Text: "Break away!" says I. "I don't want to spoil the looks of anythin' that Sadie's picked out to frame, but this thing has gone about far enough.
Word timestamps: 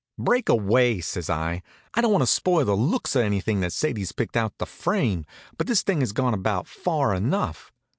"Break 0.17 0.49
away!" 0.49 0.99
says 0.99 1.29
I. 1.29 1.61
"I 1.93 2.01
don't 2.01 2.11
want 2.11 2.23
to 2.23 2.25
spoil 2.25 2.65
the 2.65 2.75
looks 2.75 3.15
of 3.15 3.21
anythin' 3.21 3.59
that 3.59 3.71
Sadie's 3.71 4.11
picked 4.13 4.35
out 4.35 4.57
to 4.57 4.65
frame, 4.65 5.27
but 5.59 5.67
this 5.67 5.83
thing 5.83 5.99
has 5.99 6.11
gone 6.11 6.33
about 6.33 6.67
far 6.67 7.13
enough. 7.13 7.71